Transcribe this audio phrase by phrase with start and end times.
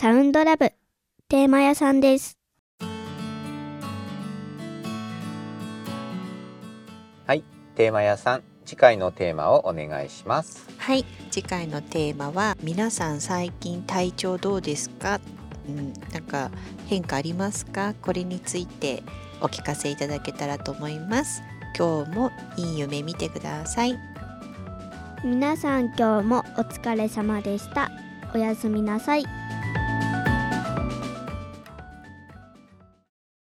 [0.00, 0.72] サウンドラブ
[1.28, 2.38] テーマ屋さんです。
[7.26, 7.44] はい、
[7.74, 10.66] テーマ屋さん、次回のテーマをお願いします。
[10.78, 15.20] はい次回のテーマは皆さん最近体調どうですか、
[15.68, 16.50] うん、なんか
[16.86, 17.92] 変化ありますか？
[18.00, 19.02] これについて
[19.42, 21.42] お聞かせいただけたらと思います
[21.76, 23.98] 今日もいい夢見てください
[25.22, 27.90] 皆さん今日もお疲れ様でした。
[28.34, 29.26] おやすみなさい。